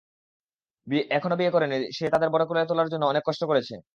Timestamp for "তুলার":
2.65-2.87